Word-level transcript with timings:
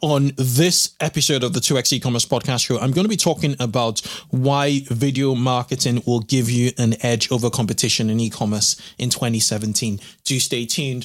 On 0.00 0.30
this 0.36 0.94
episode 1.00 1.42
of 1.42 1.54
the 1.54 1.60
2x 1.60 1.92
e-commerce 1.92 2.24
podcast 2.24 2.64
show, 2.64 2.78
I'm 2.78 2.92
going 2.92 3.04
to 3.04 3.08
be 3.08 3.16
talking 3.16 3.56
about 3.58 3.98
why 4.30 4.82
video 4.86 5.34
marketing 5.34 6.04
will 6.06 6.20
give 6.20 6.48
you 6.48 6.70
an 6.78 6.94
edge 7.04 7.32
over 7.32 7.50
competition 7.50 8.08
in 8.08 8.20
e-commerce 8.20 8.80
in 8.96 9.10
2017. 9.10 9.98
Do 10.24 10.38
stay 10.38 10.66
tuned. 10.66 11.04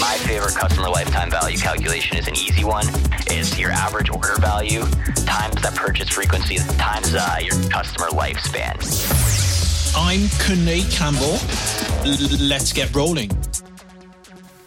My 0.00 0.16
favorite 0.16 0.54
customer 0.54 0.88
lifetime 0.88 1.30
value 1.30 1.58
calculation 1.58 2.16
is 2.16 2.26
an 2.26 2.34
easy 2.34 2.64
one. 2.64 2.86
It's 3.26 3.58
your 3.58 3.70
average 3.70 4.10
order 4.10 4.34
value 4.38 4.80
times 5.26 5.60
that 5.60 5.74
purchase 5.76 6.08
frequency 6.08 6.56
times 6.78 7.14
uh, 7.14 7.36
your 7.40 7.54
customer 7.68 8.08
lifespan. 8.08 8.76
I'm 9.94 10.20
Kunle 10.40 10.90
Campbell. 10.90 11.36
L- 12.10 12.48
let's 12.48 12.72
get 12.72 12.94
rolling. 12.94 13.30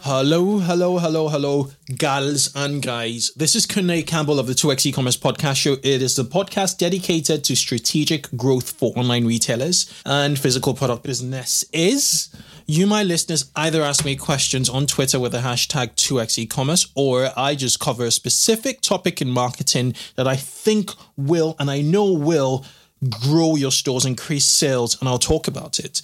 Hello, 0.05 0.57
hello, 0.59 0.97
hello, 0.97 1.29
hello, 1.29 1.71
gals 1.97 2.53
and 2.57 2.81
guys. 2.81 3.31
This 3.37 3.55
is 3.55 3.65
Kunle 3.65 4.05
Campbell 4.05 4.37
of 4.37 4.47
the 4.47 4.53
2x 4.53 4.85
e-commerce 4.87 5.15
podcast 5.15 5.55
show. 5.55 5.77
It 5.81 6.01
is 6.01 6.17
the 6.17 6.25
podcast 6.25 6.77
dedicated 6.77 7.45
to 7.45 7.55
strategic 7.55 8.29
growth 8.35 8.71
for 8.71 8.91
online 8.97 9.25
retailers 9.25 9.89
and 10.05 10.37
physical 10.37 10.73
product 10.73 11.03
business 11.03 11.63
is 11.71 12.35
you, 12.65 12.85
my 12.85 13.03
listeners, 13.03 13.49
either 13.55 13.81
ask 13.81 14.03
me 14.03 14.17
questions 14.17 14.67
on 14.67 14.87
Twitter 14.87 15.21
with 15.21 15.31
the 15.31 15.37
hashtag 15.37 15.95
2x 15.95 16.47
ecommerce, 16.47 16.91
or 16.95 17.29
I 17.37 17.55
just 17.55 17.79
cover 17.79 18.03
a 18.03 18.11
specific 18.11 18.81
topic 18.81 19.21
in 19.21 19.29
marketing 19.29 19.95
that 20.17 20.27
I 20.27 20.35
think 20.35 20.91
will 21.15 21.55
and 21.59 21.71
I 21.71 21.79
know 21.79 22.11
will 22.11 22.65
grow 23.09 23.55
your 23.55 23.71
stores, 23.71 24.03
increase 24.03 24.43
sales, 24.43 24.99
and 24.99 25.07
I'll 25.07 25.17
talk 25.17 25.47
about 25.47 25.79
it. 25.79 26.01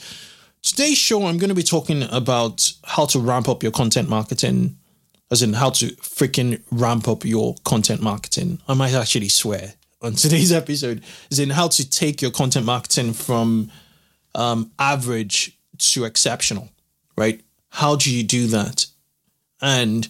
Today's 0.61 0.97
show, 0.97 1.25
I'm 1.25 1.37
going 1.37 1.49
to 1.49 1.55
be 1.55 1.63
talking 1.63 2.03
about 2.11 2.73
how 2.83 3.05
to 3.07 3.19
ramp 3.19 3.47
up 3.47 3.63
your 3.63 3.71
content 3.71 4.09
marketing, 4.09 4.77
as 5.31 5.41
in 5.41 5.53
how 5.53 5.69
to 5.69 5.87
freaking 5.97 6.61
ramp 6.69 7.07
up 7.07 7.23
your 7.23 7.55
content 7.63 8.01
marketing. 8.01 8.59
I 8.67 8.73
might 8.73 8.93
actually 8.93 9.29
swear 9.29 9.75
on 10.01 10.13
today's 10.15 10.51
episode, 10.51 11.01
as 11.31 11.39
in 11.39 11.51
how 11.51 11.69
to 11.69 11.89
take 11.89 12.21
your 12.21 12.31
content 12.31 12.65
marketing 12.65 13.13
from 13.13 13.71
um, 14.35 14.71
average 14.77 15.57
to 15.77 16.03
exceptional, 16.03 16.69
right? 17.17 17.39
How 17.69 17.95
do 17.95 18.13
you 18.13 18.23
do 18.23 18.47
that? 18.47 18.85
And 19.61 20.09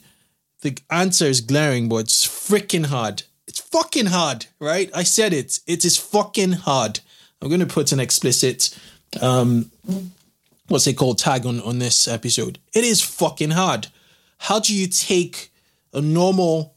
the 0.62 0.80
answer 0.90 1.26
is 1.26 1.42
glaring, 1.42 1.90
but 1.90 1.98
it's 1.98 2.26
freaking 2.26 2.88
hard. 2.88 3.22
It's 3.48 3.60
fucking 3.60 4.08
hard, 4.08 4.48
right? 4.60 4.90
I 4.96 5.04
said 5.04 5.32
it. 5.32 5.60
It 5.68 5.86
is 5.86 5.96
fucking 5.96 6.54
hard. 6.54 7.02
I'm 7.40 7.50
going 7.50 7.60
to 7.60 7.68
put 7.68 7.92
an 7.92 8.00
explicit 8.00 8.76
um, 9.22 9.72
what's 10.70 10.88
it 10.88 10.94
called 10.94 11.18
tag 11.18 11.46
on 11.46 11.60
on 11.62 11.80
this 11.80 12.08
episode. 12.08 12.60
It 12.74 12.84
is 12.84 13.02
fucking 13.02 13.52
hard. 13.52 13.88
How 14.38 14.60
do 14.60 14.74
you 14.74 14.88
take 14.88 15.52
a 15.94 16.02
normal 16.02 16.76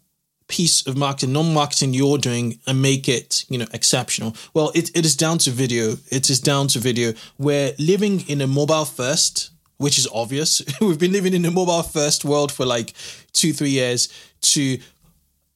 piece 0.48 0.86
of 0.86 0.96
marketing 0.98 1.32
non-marketing 1.32 1.94
you're 1.94 2.18
doing 2.18 2.58
and 2.66 2.82
make 2.82 3.08
it 3.08 3.44
you 3.48 3.58
know 3.58 3.66
exceptional? 3.72 4.36
Well 4.54 4.72
it, 4.74 4.90
it 4.96 5.04
is 5.04 5.14
down 5.14 5.38
to 5.38 5.50
video. 5.50 5.96
It 6.10 6.28
is 6.30 6.40
down 6.40 6.68
to 6.68 6.78
video. 6.78 7.12
We're 7.38 7.74
living 7.78 8.28
in 8.28 8.40
a 8.40 8.46
mobile 8.46 8.84
first 8.84 9.50
which 9.78 9.98
is 9.98 10.08
obvious. 10.14 10.62
We've 10.80 10.98
been 10.98 11.12
living 11.12 11.34
in 11.34 11.44
a 11.44 11.50
mobile 11.50 11.82
first 11.82 12.24
world 12.24 12.52
for 12.52 12.64
like 12.64 12.94
two 13.32 13.52
three 13.52 13.70
years 13.70 14.08
to 14.42 14.78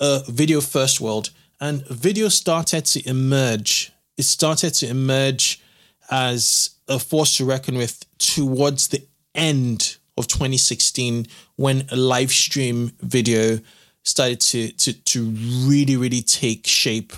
a 0.01 0.23
video 0.29 0.61
first 0.61 1.01
world. 1.01 1.31
And 1.61 1.87
video 1.87 2.29
started 2.29 2.85
to 2.87 3.09
emerge. 3.09 3.93
It 4.19 4.25
started 4.25 4.75
to 4.75 4.89
emerge 4.89 5.63
as 6.11 6.76
a 6.89 6.99
force 6.99 7.37
to 7.37 7.45
reckon 7.45 7.77
with 7.77 8.05
towards 8.19 8.89
the 8.89 9.03
end 9.35 9.97
of 10.17 10.27
2016 10.29 11.27
when 11.57 11.87
a 11.91 11.97
live 11.97 12.31
stream 12.31 12.93
video 13.01 13.59
started 14.03 14.41
to, 14.41 14.71
to, 14.73 14.93
to 14.93 15.25
really, 15.67 15.97
really 15.97 16.23
take 16.23 16.67
shape 16.67 17.13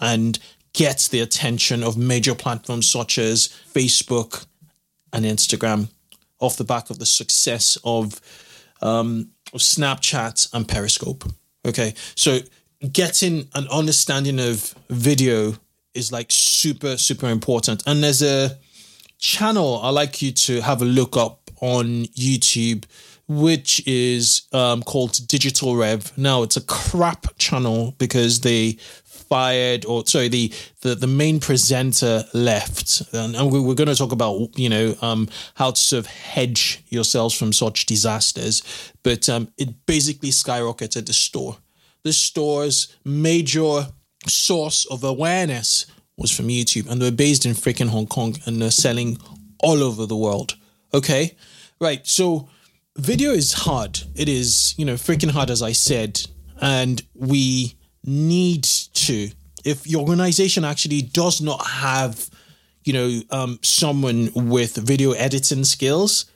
and 0.00 0.38
get 0.72 1.08
the 1.10 1.20
attention 1.20 1.82
of 1.82 1.96
major 1.96 2.34
platforms 2.34 2.88
such 2.88 3.18
as 3.18 3.48
Facebook 3.72 4.46
and 5.12 5.24
Instagram 5.24 5.88
off 6.38 6.56
the 6.56 6.64
back 6.64 6.90
of 6.90 6.98
the 6.98 7.06
success 7.06 7.78
of, 7.84 8.20
um, 8.82 9.30
of 9.54 9.60
Snapchat 9.60 10.52
and 10.52 10.68
Periscope. 10.68 11.24
Okay, 11.64 11.94
so 12.14 12.40
getting 12.92 13.48
an 13.54 13.66
understanding 13.68 14.38
of 14.38 14.74
video 14.90 15.54
is 15.94 16.12
like 16.12 16.26
super, 16.30 16.96
super 16.98 17.28
important. 17.28 17.82
And 17.86 18.04
there's 18.04 18.22
a 18.22 18.58
channel 19.18 19.80
I 19.82 19.90
like 19.90 20.22
you 20.22 20.32
to 20.32 20.60
have 20.60 20.82
a 20.82 20.84
look 20.84 21.16
up 21.16 21.50
on 21.60 22.04
YouTube, 22.06 22.84
which 23.28 23.86
is 23.86 24.42
um, 24.52 24.82
called 24.82 25.26
Digital 25.26 25.76
Rev. 25.76 26.16
Now 26.16 26.42
it's 26.42 26.56
a 26.56 26.62
crap 26.62 27.26
channel 27.38 27.94
because 27.98 28.40
they 28.40 28.78
fired 29.28 29.84
or 29.86 30.06
sorry 30.06 30.28
the 30.28 30.52
the, 30.82 30.94
the 30.94 31.06
main 31.06 31.40
presenter 31.40 32.24
left. 32.32 33.02
And, 33.12 33.34
and 33.34 33.50
we, 33.50 33.58
are 33.58 33.74
going 33.74 33.88
to 33.88 33.94
talk 33.94 34.12
about 34.12 34.58
you 34.58 34.68
know 34.68 34.94
um, 35.02 35.28
how 35.54 35.72
to 35.72 35.80
sort 35.80 36.00
of 36.00 36.06
hedge 36.06 36.82
yourselves 36.88 37.34
from 37.34 37.52
such 37.52 37.86
disasters. 37.86 38.62
But 39.02 39.28
um, 39.28 39.48
it 39.58 39.86
basically 39.86 40.30
skyrocketed 40.30 41.06
the 41.06 41.12
store. 41.12 41.56
The 42.02 42.12
store's 42.12 42.94
major 43.04 43.88
source 44.28 44.86
of 44.86 45.04
awareness 45.04 45.86
was 46.16 46.30
from 46.30 46.48
YouTube 46.48 46.88
and 46.88 47.00
they're 47.00 47.12
based 47.12 47.44
in 47.44 47.52
freaking 47.52 47.88
Hong 47.88 48.06
Kong 48.06 48.36
and 48.46 48.60
they're 48.60 48.70
selling 48.70 49.18
all 49.60 49.82
over 49.82 50.06
the 50.06 50.16
world. 50.16 50.56
Okay? 50.94 51.36
Right. 51.80 52.06
So 52.06 52.48
video 52.96 53.32
is 53.32 53.52
hard. 53.52 54.00
It 54.14 54.28
is, 54.28 54.74
you 54.78 54.84
know, 54.84 54.94
freaking 54.94 55.30
hard, 55.30 55.50
as 55.50 55.62
I 55.62 55.72
said. 55.72 56.20
And 56.60 57.02
we 57.14 57.74
need 58.04 58.64
to, 58.64 59.30
if 59.64 59.86
your 59.86 60.02
organization 60.02 60.64
actually 60.64 61.02
does 61.02 61.40
not 61.40 61.66
have, 61.66 62.30
you 62.84 62.92
know, 62.92 63.20
um, 63.30 63.58
someone 63.62 64.30
with 64.34 64.76
video 64.76 65.12
editing 65.12 65.64
skills, 65.64 66.30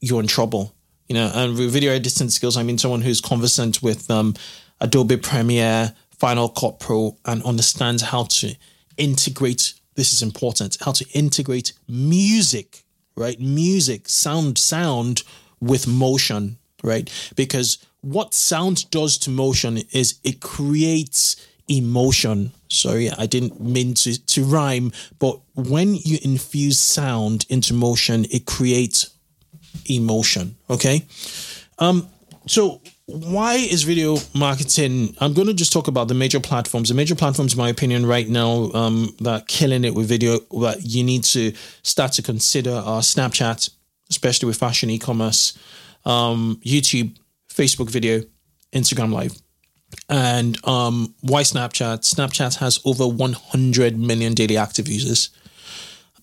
you're 0.00 0.20
in 0.20 0.26
trouble. 0.26 0.74
You 1.08 1.14
know, 1.14 1.30
and 1.34 1.58
with 1.58 1.72
video 1.72 1.92
editing 1.92 2.30
skills, 2.30 2.56
I 2.56 2.62
mean 2.62 2.78
someone 2.78 3.00
who's 3.00 3.20
conversant 3.20 3.82
with 3.82 4.08
um, 4.10 4.34
Adobe 4.80 5.16
Premiere, 5.16 5.92
Final 6.10 6.48
Cut 6.48 6.78
Pro, 6.78 7.16
and 7.24 7.42
understands 7.42 8.00
how 8.00 8.24
to 8.24 8.54
integrate 9.00 9.74
this 9.96 10.12
is 10.12 10.22
important 10.22 10.76
how 10.84 10.92
to 10.92 11.04
integrate 11.12 11.72
music 11.88 12.84
right? 13.16 13.38
Music 13.38 14.08
sound 14.08 14.56
sound 14.58 15.22
with 15.60 15.86
motion 15.86 16.58
right? 16.82 17.10
Because 17.36 17.78
what 18.00 18.32
sound 18.32 18.90
does 18.90 19.18
to 19.18 19.30
motion 19.30 19.78
is 19.92 20.18
it 20.24 20.40
creates 20.40 21.46
emotion. 21.68 22.52
Sorry 22.68 23.10
i 23.10 23.26
didn't 23.26 23.60
mean 23.60 23.94
to, 23.94 24.10
to 24.26 24.44
rhyme 24.44 24.92
but 25.18 25.40
when 25.54 25.94
you 25.94 26.18
infuse 26.22 26.78
sound 26.78 27.46
into 27.48 27.74
motion 27.74 28.26
it 28.30 28.46
creates 28.46 29.10
emotion 29.86 30.56
okay? 30.68 31.06
Um 31.78 32.08
so 32.50 32.80
why 33.06 33.54
is 33.54 33.82
video 33.82 34.16
marketing 34.34 35.14
i'm 35.20 35.32
going 35.32 35.46
to 35.46 35.54
just 35.54 35.72
talk 35.72 35.88
about 35.88 36.08
the 36.08 36.14
major 36.14 36.40
platforms. 36.40 36.88
The 36.88 36.94
major 36.94 37.14
platforms 37.14 37.52
in 37.54 37.58
my 37.58 37.68
opinion 37.68 38.06
right 38.06 38.28
now 38.28 38.70
um, 38.72 39.14
that 39.20 39.46
killing 39.46 39.84
it 39.84 39.94
with 39.94 40.08
video 40.08 40.38
that 40.60 40.78
you 40.82 41.04
need 41.04 41.24
to 41.24 41.52
start 41.82 42.12
to 42.12 42.22
consider 42.22 42.72
are 42.72 43.00
snapchat 43.00 43.70
especially 44.10 44.46
with 44.46 44.56
fashion 44.56 44.90
e-commerce 44.90 45.58
um, 46.04 46.60
youtube 46.64 47.16
facebook 47.48 47.90
video 47.90 48.22
instagram 48.72 49.12
live. 49.12 49.40
And 50.08 50.56
um, 50.66 51.14
why 51.20 51.42
snapchat? 51.42 52.00
Snapchat 52.00 52.58
has 52.58 52.80
over 52.84 53.06
100 53.06 53.98
million 53.98 54.34
daily 54.34 54.56
active 54.56 54.88
users 54.88 55.30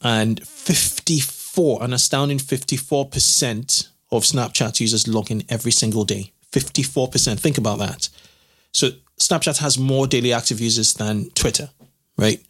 and 0.02 0.46
54 0.48 1.84
an 1.84 1.94
astounding 1.94 2.38
54% 2.38 3.90
of 4.12 4.24
Snapchat 4.24 4.80
users 4.80 5.07
log 5.07 5.31
in 5.31 5.44
every 5.50 5.71
single 5.71 6.04
day. 6.04 6.31
54%. 6.51 7.39
Think 7.39 7.57
about 7.57 7.80
that. 7.80 8.09
So 8.71 8.92
Snapchat 9.19 9.57
has 9.57 9.77
more 9.77 10.07
daily 10.07 10.33
active 10.33 10.62
users 10.62 10.94
than 10.94 11.30
Twitter, 11.31 11.69
right? 12.18 12.42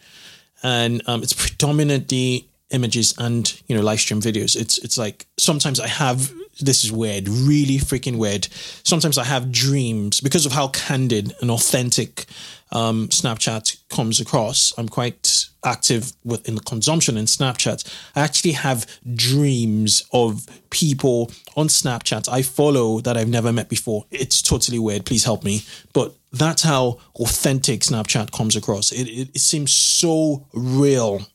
And 0.63 1.01
um, 1.07 1.23
it's 1.23 1.33
predominantly 1.33 2.47
images 2.71 3.13
and 3.17 3.61
you 3.67 3.75
know 3.75 3.81
live 3.81 3.99
stream 3.99 4.21
videos. 4.21 4.55
It's 4.59 4.77
it's 4.79 4.97
like 4.97 5.25
sometimes 5.37 5.79
I 5.79 5.87
have 5.87 6.31
this 6.59 6.83
is 6.83 6.91
weird, 6.91 7.27
really 7.27 7.77
freaking 7.77 8.17
weird. 8.17 8.47
Sometimes 8.83 9.17
I 9.17 9.23
have 9.23 9.51
dreams 9.51 10.21
because 10.21 10.45
of 10.45 10.51
how 10.51 10.69
candid 10.69 11.33
and 11.41 11.51
authentic 11.51 12.25
um, 12.71 13.07
Snapchat 13.09 13.77
comes 13.89 14.19
across. 14.19 14.73
I'm 14.77 14.89
quite 14.89 15.47
active 15.63 16.11
with 16.23 16.47
in 16.47 16.55
the 16.55 16.61
consumption 16.61 17.17
in 17.17 17.25
Snapchat. 17.25 17.83
I 18.15 18.21
actually 18.21 18.53
have 18.53 18.85
dreams 19.15 20.03
of 20.11 20.47
people 20.69 21.31
on 21.55 21.67
Snapchat 21.67 22.29
I 22.29 22.41
follow 22.41 22.99
that 23.01 23.17
I've 23.17 23.29
never 23.29 23.53
met 23.53 23.69
before. 23.69 24.05
It's 24.11 24.41
totally 24.41 24.79
weird. 24.79 25.05
Please 25.05 25.23
help 25.23 25.43
me. 25.43 25.61
But 25.93 26.15
that's 26.31 26.63
how 26.63 26.99
authentic 27.15 27.81
Snapchat 27.81 28.31
comes 28.31 28.55
across. 28.55 28.91
It, 28.91 29.07
it, 29.07 29.29
it 29.35 29.39
seems 29.39 29.71
so 29.71 30.45
real 30.53 31.25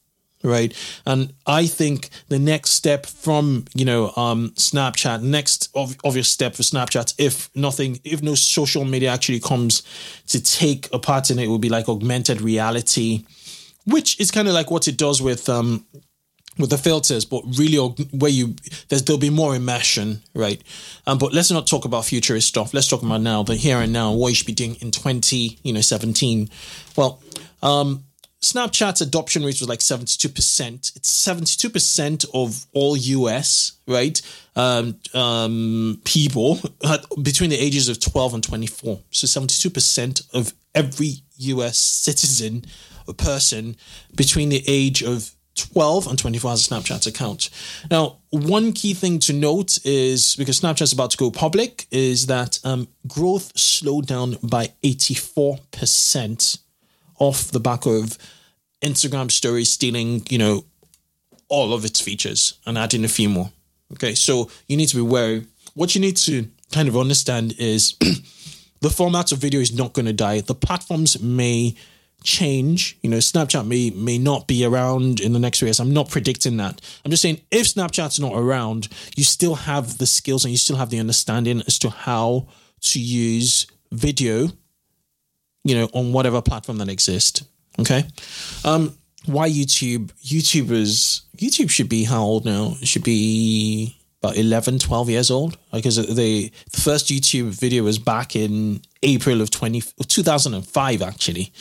right 0.43 0.75
and 1.07 1.33
i 1.47 1.67
think 1.67 2.11
the 2.29 2.39
next 2.39 2.71
step 2.71 3.07
from 3.07 3.65
you 3.75 3.85
know 3.85 4.13
um 4.17 4.51
snapchat 4.51 5.23
next 5.23 5.69
ov- 5.75 5.97
obvious 6.05 6.29
step 6.29 6.55
for 6.55 6.63
snapchat 6.63 7.15
if 7.19 7.51
nothing 7.55 8.01
if 8.05 8.23
no 8.23 8.35
social 8.35 8.85
media 8.85 9.11
actually 9.11 9.41
comes 9.41 9.83
to 10.27 10.43
take 10.43 10.93
a 10.93 10.99
part 10.99 11.31
in 11.31 11.39
it 11.39 11.49
would 11.49 11.61
be 11.61 11.69
like 11.69 11.89
augmented 11.89 12.41
reality 12.41 13.25
which 13.85 14.19
is 14.21 14.31
kind 14.31 14.49
of 14.49 14.55
like 14.55 14.71
what 14.71 14.89
it 14.89 14.97
does 14.97 15.21
with 15.21 15.49
um 15.49 15.85
with 16.59 16.71
the 16.71 16.79
filters, 16.79 17.25
but 17.25 17.43
really 17.59 17.77
where 18.11 18.31
you 18.31 18.55
there's 18.89 19.03
there'll 19.05 19.19
be 19.19 19.31
more 19.31 19.55
immersion, 19.55 20.23
right? 20.35 20.63
Um, 21.07 21.19
but 21.19 21.33
let's 21.33 21.51
not 21.51 21.67
talk 21.67 21.85
about 21.85 22.05
futurist 22.05 22.49
stuff. 22.49 22.75
Let's 22.75 22.89
talk 22.89 23.03
about 23.03 23.23
now, 23.23 23.43
the 23.43 23.57
here 23.57 23.79
and 23.79 23.93
now, 23.93 24.13
what 24.13 24.29
you 24.29 24.35
should 24.35 24.47
be 24.47 24.53
doing 24.53 24.77
in 24.77 24.91
twenty, 24.91 25.59
you 25.63 25.73
know, 25.73 25.81
seventeen. 25.81 26.51
Well, 26.97 27.23
um, 27.63 28.05
Snapchat's 28.43 29.01
adoption 29.01 29.45
rate 29.45 29.61
was 29.61 29.69
like 29.69 29.79
72%. 29.79 30.97
It's 30.97 31.27
72% 31.27 32.27
of 32.35 32.67
all 32.75 32.97
US, 32.97 33.73
right? 33.87 34.21
Um, 34.57 34.97
um, 35.15 36.01
people 36.05 36.59
between 37.23 37.51
the 37.51 37.59
ages 37.59 37.89
of 37.89 38.01
12 38.01 38.35
and 38.35 38.43
24. 38.43 39.01
So 39.11 39.27
72% 39.29 40.35
of 40.35 40.53
every 40.75 41.23
US 41.37 41.79
citizen 41.79 42.65
or 43.07 43.15
person 43.15 43.77
between 44.17 44.49
the 44.49 44.65
age 44.67 45.03
of 45.03 45.31
12 45.55 46.09
and 46.09 46.19
24 46.19 46.51
has 46.51 46.67
a 46.67 46.71
Snapchat 46.71 47.07
account. 47.07 47.51
Now, 47.91 48.19
one 48.31 48.73
key 48.73 48.95
thing 48.95 49.19
to 49.21 49.33
note 49.33 49.79
is 49.85 50.35
because 50.37 50.61
Snapchat's 50.61 50.93
about 50.93 51.11
to 51.13 51.17
go 51.17 51.31
public, 51.31 51.87
is 51.91 52.27
that 52.27 52.59
um, 52.65 52.89
growth 53.07 53.57
slowed 53.57 54.07
down 54.07 54.39
by 54.43 54.73
84% 54.83 56.59
off 57.23 57.53
the 57.53 57.61
back 57.61 57.87
of 57.87 58.19
Instagram 58.83 59.31
stories 59.31 59.71
stealing, 59.71 60.27
you 60.29 60.39
know, 60.39 60.65
all 61.49 61.73
of 61.73 61.85
its 61.85 62.01
features 62.01 62.55
and 62.67 62.77
adding 62.77 63.05
a 63.05 63.09
few 63.09 63.29
more. 63.29 63.53
Okay, 63.93 64.15
so 64.15 64.51
you 64.67 64.77
need 64.77 64.89
to 64.89 64.97
be 64.97 65.03
wary. 65.03 65.47
What 65.75 65.95
you 65.95 66.01
need 66.01 66.17
to 66.29 66.49
kind 66.73 66.89
of 66.89 66.97
understand 66.97 67.55
is 67.59 67.97
the 68.81 68.91
format 68.91 69.31
of 69.31 69.39
video 69.39 69.61
is 69.61 69.73
not 69.73 69.93
going 69.93 70.07
to 70.07 70.13
die. 70.13 70.41
The 70.41 70.55
platforms 70.55 71.23
may 71.23 71.77
change. 72.25 72.99
You 73.03 73.11
know, 73.11 73.19
Snapchat 73.19 73.67
may 73.69 73.91
may 73.91 74.19
not 74.19 74.49
be 74.49 74.65
around 74.65 75.21
in 75.21 75.33
the 75.33 75.39
next 75.39 75.61
few 75.61 75.67
years. 75.69 75.79
I'm 75.79 75.93
not 75.93 76.11
predicting 76.11 76.57
that. 76.57 76.81
I'm 77.05 77.11
just 77.13 77.23
saying 77.23 77.41
if 77.53 77.69
Snapchat's 77.69 78.19
not 78.19 78.33
around, 78.35 78.89
you 79.17 79.23
still 79.23 79.55
have 79.55 79.99
the 79.99 80.07
skills 80.07 80.45
and 80.45 80.51
you 80.51 80.59
still 80.59 80.77
have 80.77 80.91
the 80.91 80.99
understanding 80.99 81.63
as 81.69 81.79
to 81.81 81.91
how 81.91 82.49
to 82.81 82.99
use 83.01 83.67
video, 83.93 84.49
you 85.65 85.75
know, 85.75 85.89
on 85.93 86.13
whatever 86.13 86.43
platform 86.43 86.79
that 86.79 86.89
exists. 86.89 87.45
Okay. 87.79 88.05
Um, 88.65 88.97
why 89.27 89.49
YouTube? 89.49 90.13
YouTubers, 90.23 91.23
YouTube 91.37 91.71
should 91.71 91.89
be 91.89 92.05
how 92.05 92.23
old 92.23 92.45
now? 92.45 92.77
It 92.81 92.89
should 92.89 93.05
be 93.05 93.97
about 94.23 94.37
11, 94.37 94.79
12 94.79 95.11
years 95.11 95.31
old 95.31 95.57
because 95.73 95.97
the, 95.97 96.13
the 96.13 96.53
first 96.71 97.07
YouTube 97.07 97.51
video 97.59 97.85
was 97.85 97.99
back 97.99 98.37
in 98.37 98.81
April 99.03 99.41
of 99.41 99.51
20, 99.51 99.83
2005, 100.07 101.03
actually. 101.03 101.53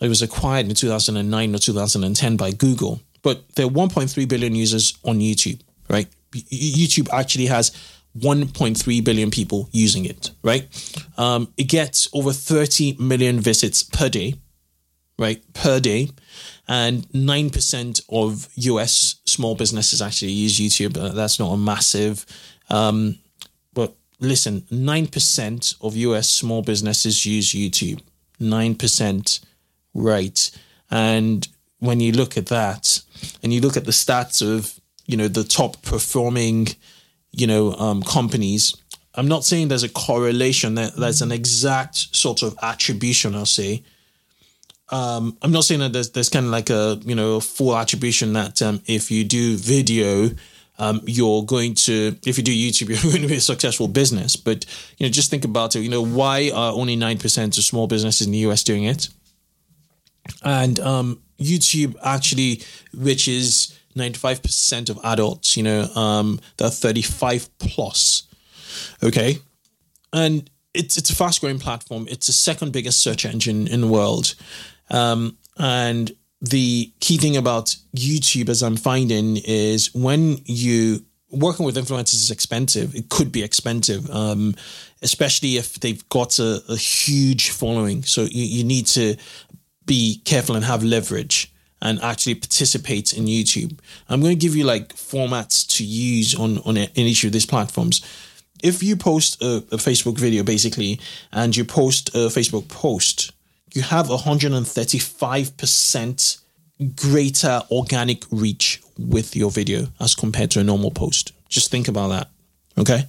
It 0.00 0.08
was 0.08 0.22
acquired 0.22 0.66
in 0.66 0.74
2009 0.74 1.54
or 1.54 1.58
2010 1.58 2.36
by 2.36 2.52
Google. 2.52 3.00
But 3.22 3.48
there 3.56 3.66
are 3.66 3.70
1.3 3.70 4.28
billion 4.28 4.54
users 4.54 4.96
on 5.04 5.18
YouTube, 5.18 5.60
right? 5.88 6.06
YouTube 6.32 7.08
actually 7.12 7.46
has 7.46 7.72
1.3 8.20 9.04
billion 9.04 9.30
people 9.30 9.68
using 9.72 10.04
it, 10.04 10.30
right? 10.42 10.66
Um, 11.16 11.52
it 11.56 11.64
gets 11.64 12.08
over 12.12 12.32
30 12.32 12.96
million 12.98 13.40
visits 13.40 13.82
per 13.82 14.08
day 14.08 14.34
right, 15.18 15.42
per 15.52 15.80
day. 15.80 16.10
And 16.68 17.08
9% 17.10 18.02
of 18.08 18.48
US 18.54 19.16
small 19.26 19.54
businesses 19.54 20.00
actually 20.00 20.32
use 20.32 20.58
YouTube. 20.58 20.96
Uh, 20.96 21.10
that's 21.10 21.38
not 21.38 21.52
a 21.52 21.56
massive, 21.56 22.24
um, 22.70 23.18
but 23.74 23.96
listen, 24.20 24.62
9% 24.70 25.76
of 25.80 25.96
US 25.96 26.28
small 26.28 26.62
businesses 26.62 27.26
use 27.26 27.52
YouTube. 27.52 28.00
9%, 28.40 29.40
right. 29.94 30.50
And 30.90 31.48
when 31.80 32.00
you 32.00 32.12
look 32.12 32.36
at 32.36 32.46
that 32.46 33.00
and 33.42 33.52
you 33.52 33.60
look 33.60 33.76
at 33.76 33.84
the 33.84 33.90
stats 33.90 34.42
of, 34.42 34.78
you 35.06 35.16
know, 35.16 35.28
the 35.28 35.44
top 35.44 35.82
performing, 35.82 36.68
you 37.32 37.46
know, 37.46 37.72
um, 37.74 38.02
companies. 38.02 38.76
I'm 39.14 39.28
not 39.28 39.44
saying 39.44 39.68
there's 39.68 39.82
a 39.82 39.88
correlation, 39.88 40.74
that 40.76 40.96
there's 40.96 41.22
an 41.22 41.32
exact 41.32 42.14
sort 42.14 42.42
of 42.42 42.56
attribution, 42.62 43.34
I'll 43.34 43.46
say. 43.46 43.82
Um, 44.90 45.36
I'm 45.42 45.50
not 45.50 45.64
saying 45.64 45.80
that 45.80 45.92
there's, 45.92 46.10
there's 46.10 46.28
kind 46.28 46.46
of 46.46 46.52
like 46.52 46.70
a, 46.70 46.98
you 47.04 47.14
know, 47.14 47.40
full 47.40 47.76
attribution 47.76 48.32
that 48.34 48.62
um, 48.62 48.80
if 48.86 49.10
you 49.10 49.24
do 49.24 49.56
video, 49.56 50.30
um, 50.78 51.00
you're 51.04 51.42
going 51.42 51.74
to, 51.74 52.16
if 52.24 52.38
you 52.38 52.44
do 52.44 52.52
YouTube, 52.52 52.88
you're 53.02 53.12
going 53.12 53.22
to 53.22 53.28
be 53.28 53.36
a 53.36 53.40
successful 53.40 53.88
business. 53.88 54.36
But, 54.36 54.64
you 54.96 55.06
know, 55.06 55.10
just 55.10 55.30
think 55.30 55.44
about 55.44 55.76
it. 55.76 55.80
You 55.80 55.90
know, 55.90 56.04
why 56.04 56.50
are 56.54 56.72
only 56.72 56.96
9% 56.96 57.58
of 57.58 57.64
small 57.64 57.86
businesses 57.86 58.26
in 58.26 58.32
the 58.32 58.38
US 58.38 58.62
doing 58.62 58.84
it? 58.84 59.08
And 60.42 60.78
um, 60.80 61.22
YouTube 61.40 61.96
actually, 62.02 62.62
which 62.94 63.28
is, 63.28 63.77
95% 63.98 64.90
of 64.90 64.98
adults, 65.04 65.56
you 65.56 65.62
know, 65.62 65.82
um, 65.94 66.40
that 66.56 66.64
are 66.66 66.70
35 66.70 67.48
plus. 67.58 68.22
Okay. 69.02 69.38
And 70.12 70.48
it's, 70.74 70.96
it's 70.96 71.10
a 71.10 71.16
fast 71.16 71.40
growing 71.40 71.58
platform. 71.58 72.06
It's 72.08 72.26
the 72.26 72.32
second 72.32 72.72
biggest 72.72 73.00
search 73.00 73.26
engine 73.26 73.66
in 73.66 73.80
the 73.80 73.86
world. 73.88 74.34
Um, 74.90 75.36
and 75.58 76.12
the 76.40 76.92
key 77.00 77.18
thing 77.18 77.36
about 77.36 77.76
YouTube, 77.96 78.48
as 78.48 78.62
I'm 78.62 78.76
finding, 78.76 79.38
is 79.38 79.94
when 79.94 80.38
you 80.44 81.04
working 81.30 81.66
with 81.66 81.76
influencers 81.76 82.14
is 82.14 82.30
expensive. 82.30 82.94
It 82.94 83.08
could 83.08 83.30
be 83.30 83.42
expensive, 83.42 84.08
um, 84.10 84.54
especially 85.02 85.56
if 85.56 85.80
they've 85.80 86.06
got 86.08 86.38
a, 86.38 86.62
a 86.68 86.76
huge 86.76 87.50
following. 87.50 88.02
So 88.02 88.22
you, 88.22 88.44
you 88.44 88.64
need 88.64 88.86
to 88.88 89.16
be 89.84 90.22
careful 90.24 90.56
and 90.56 90.64
have 90.64 90.82
leverage 90.82 91.47
and 91.80 92.02
actually 92.02 92.34
participate 92.34 93.12
in 93.12 93.26
YouTube. 93.26 93.78
I'm 94.08 94.20
going 94.20 94.36
to 94.36 94.40
give 94.40 94.56
you 94.56 94.64
like 94.64 94.94
formats 94.94 95.64
to 95.76 95.84
use 95.84 96.34
on 96.34 96.58
on 96.58 96.76
in 96.76 96.90
each 96.94 97.22
of 97.24 97.32
these 97.32 97.46
platforms. 97.46 98.02
If 98.62 98.82
you 98.82 98.96
post 98.96 99.42
a, 99.42 99.64
a 99.70 99.76
Facebook 99.76 100.18
video, 100.18 100.42
basically, 100.42 101.00
and 101.32 101.56
you 101.56 101.64
post 101.64 102.10
a 102.14 102.28
Facebook 102.28 102.68
post, 102.68 103.32
you 103.72 103.80
have 103.82 104.08
135% 104.08 106.40
greater 106.96 107.62
organic 107.70 108.24
reach 108.30 108.82
with 108.98 109.36
your 109.36 109.50
video 109.50 109.88
as 110.00 110.14
compared 110.14 110.50
to 110.52 110.60
a 110.60 110.64
normal 110.64 110.90
post. 110.90 111.32
Just 111.48 111.70
think 111.70 111.88
about 111.88 112.08
that. 112.08 112.28
Okay. 112.76 113.04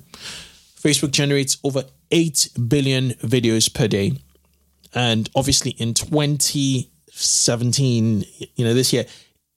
Facebook 0.79 1.11
generates 1.11 1.57
over 1.63 1.83
8 2.11 2.49
billion 2.67 3.11
videos 3.11 3.73
per 3.73 3.87
day. 3.87 4.13
And 4.93 5.29
obviously 5.35 5.71
in 5.71 5.93
2017, 7.19 8.23
you 8.55 8.65
know, 8.65 8.73
this 8.73 8.93
year, 8.93 9.05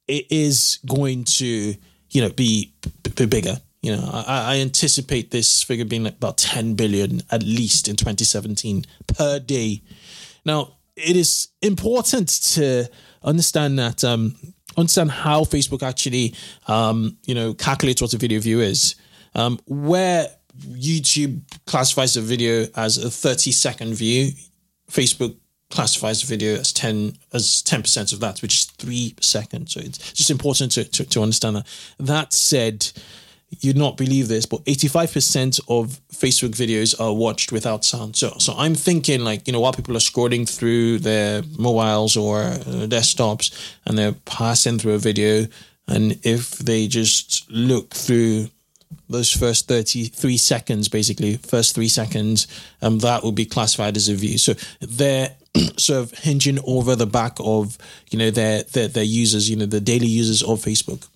it 0.09 0.27
is 0.31 0.79
going 0.87 1.25
to, 1.25 1.75
you 2.11 2.21
know, 2.21 2.31
be, 2.31 2.73
bigger. 3.15 3.57
You 3.83 3.97
know, 3.97 4.11
I, 4.13 4.55
I 4.55 4.57
anticipate 4.61 5.31
this 5.31 5.63
figure 5.63 5.85
being 5.85 6.07
about 6.07 6.39
10 6.39 6.75
billion 6.75 7.23
at 7.31 7.43
least 7.43 7.89
in 7.89 7.97
2017 7.97 8.85
per 9.07 9.39
day. 9.39 9.83
Now, 10.45 10.77
it 10.97 11.17
is 11.17 11.49
important 11.61 12.29
to 12.55 12.89
understand 13.23 13.79
that 13.79 14.05
um, 14.05 14.37
understand 14.77 15.11
how 15.11 15.43
Facebook 15.43 15.83
actually 15.83 16.35
um, 16.69 17.17
you 17.27 17.35
know 17.35 17.55
calculates 17.55 18.03
what 18.03 18.13
a 18.15 18.19
video 18.19 18.41
view 18.41 18.61
is. 18.61 18.95
Um, 19.35 19.59
where 19.67 20.29
YouTube 20.69 21.41
classifies 21.67 22.17
a 22.17 22.21
video 22.21 22.67
as 22.77 22.99
a 22.99 23.11
30 23.11 23.51
second 23.53 23.95
view, 23.95 24.33
Facebook 24.91 25.37
classifies 25.73 26.21
the 26.21 26.27
video 26.27 26.55
as 26.55 26.73
10 26.73 27.17
as 27.33 27.63
10% 27.63 28.13
of 28.13 28.21
that, 28.21 28.43
which 28.43 28.55
is 28.55 28.65
three 28.65 29.15
seconds. 29.21 29.73
So 29.73 29.81
it's 29.81 30.13
just 30.13 30.31
important 30.31 30.73
to, 30.73 30.85
to, 30.85 31.05
to 31.05 31.23
understand 31.23 31.57
that. 31.57 31.67
That 31.99 32.33
said, 32.33 32.93
you'd 33.61 33.77
not 33.77 33.97
believe 33.97 34.29
this, 34.29 34.47
but 34.47 34.65
85% 34.65 35.61
of 35.69 36.01
Facebook 36.13 36.51
videos 36.51 36.99
are 37.01 37.13
watched 37.13 37.53
without 37.53 37.85
sound. 37.85 38.17
So, 38.17 38.35
so 38.39 38.55
I'm 38.57 38.75
thinking 38.75 39.25
like, 39.25 39.47
you 39.47 39.53
know, 39.53 39.61
while 39.61 39.73
people 39.73 39.97
are 39.97 40.01
scrolling 40.01 40.49
through 40.49 41.01
their 41.01 41.43
mobiles 41.59 42.17
or 42.17 42.43
uh, 42.43 42.87
desktops 42.87 43.75
and 43.87 43.97
they're 43.97 44.13
passing 44.25 44.79
through 44.79 44.95
a 44.95 44.99
video, 44.99 45.47
and 45.89 46.19
if 46.23 46.59
they 46.59 46.87
just 46.87 47.51
look 47.51 47.95
through 47.95 48.49
those 49.09 49.33
first 49.33 49.69
33 49.69 50.37
seconds, 50.37 50.89
basically, 50.89 51.37
first 51.39 51.75
three 51.75 51.89
seconds, 51.89 52.47
um, 52.83 52.99
that 53.01 53.23
will 53.23 53.33
be 53.33 53.47
classified 53.47 53.97
as 53.97 54.09
a 54.09 54.15
view. 54.15 54.39
So 54.39 54.55
they're 54.81 55.35
sort 55.77 56.01
of 56.01 56.19
hinging 56.19 56.59
over 56.67 56.97
the 56.97 57.07
back 57.07 57.37
of, 57.41 57.79
you 58.11 58.19
know, 58.19 58.31
their, 58.31 58.63
their, 58.65 58.89
their 58.89 59.05
users, 59.05 59.51
you 59.51 59.57
know, 59.57 59.67
the 59.67 59.81
daily 59.81 60.07
users 60.07 60.43
of 60.43 60.61
Facebook 60.61 61.09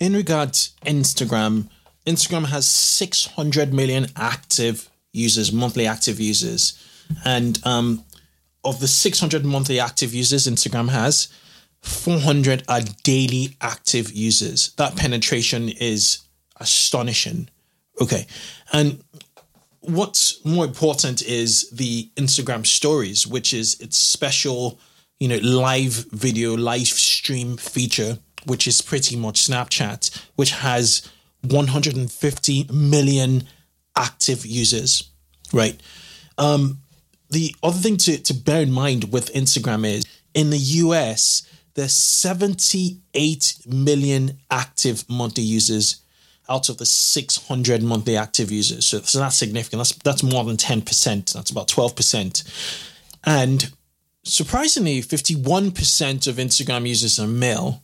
in 0.00 0.14
regards 0.14 0.74
Instagram, 0.84 1.68
Instagram 2.06 2.46
has 2.46 2.66
600 2.66 3.72
million 3.72 4.06
active 4.16 4.90
users, 5.12 5.52
monthly 5.52 5.86
active 5.86 6.20
users. 6.20 6.78
And 7.24 7.58
um, 7.64 8.04
of 8.64 8.80
the 8.80 8.88
600 8.88 9.44
monthly 9.44 9.80
active 9.80 10.14
users 10.14 10.46
Instagram 10.46 10.90
has, 10.90 11.28
400 11.82 12.64
are 12.68 12.80
daily 13.02 13.56
active 13.60 14.12
users. 14.12 14.72
That 14.76 14.96
penetration 14.96 15.68
is 15.68 16.20
astonishing. 16.58 17.48
Okay. 18.00 18.26
And 18.72 19.02
what's 19.84 20.44
more 20.44 20.64
important 20.64 21.22
is 21.22 21.70
the 21.70 22.10
Instagram 22.16 22.66
stories, 22.66 23.26
which 23.26 23.54
is 23.54 23.80
its 23.80 23.96
special, 23.96 24.78
you 25.18 25.28
know, 25.28 25.38
live 25.42 26.06
video, 26.12 26.56
live 26.56 26.86
stream 26.86 27.56
feature 27.56 28.18
which 28.46 28.66
is 28.66 28.80
pretty 28.80 29.16
much 29.16 29.46
Snapchat, 29.46 30.10
which 30.36 30.50
has 30.52 31.08
150 31.42 32.68
million 32.72 33.44
active 33.96 34.44
users, 34.46 35.10
right? 35.52 35.80
Um, 36.38 36.78
the 37.30 37.54
other 37.62 37.78
thing 37.78 37.96
to, 37.98 38.18
to 38.18 38.34
bear 38.34 38.62
in 38.62 38.72
mind 38.72 39.12
with 39.12 39.32
Instagram 39.32 39.86
is 39.86 40.06
in 40.34 40.50
the 40.50 40.58
US, 40.58 41.48
there's 41.74 41.94
78 41.94 43.58
million 43.66 44.38
active 44.50 45.08
monthly 45.08 45.42
users 45.42 46.02
out 46.48 46.68
of 46.68 46.78
the 46.78 46.86
600 46.86 47.82
monthly 47.82 48.16
active 48.16 48.50
users. 48.50 48.84
So, 48.84 49.00
so 49.00 49.18
that's 49.18 49.36
significant. 49.36 49.80
That's, 49.80 49.94
that's 49.96 50.22
more 50.22 50.44
than 50.44 50.56
10%. 50.56 51.32
That's 51.32 51.50
about 51.50 51.68
12%. 51.68 52.88
And 53.24 53.72
surprisingly, 54.24 55.00
51% 55.00 56.26
of 56.26 56.36
Instagram 56.36 56.86
users 56.86 57.18
are 57.18 57.26
male 57.26 57.82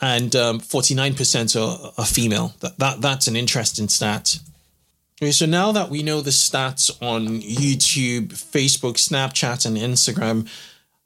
and 0.00 0.34
um, 0.36 0.60
49% 0.60 1.60
are, 1.60 1.92
are 1.98 2.06
female. 2.06 2.54
That, 2.60 2.78
that 2.78 3.00
That's 3.00 3.26
an 3.26 3.36
interesting 3.36 3.88
stat. 3.88 4.38
Okay, 5.20 5.32
so 5.32 5.46
now 5.46 5.72
that 5.72 5.90
we 5.90 6.04
know 6.04 6.20
the 6.20 6.30
stats 6.30 6.90
on 7.02 7.40
YouTube, 7.40 8.28
Facebook, 8.28 8.94
Snapchat, 8.94 9.66
and 9.66 9.76
Instagram, 9.76 10.48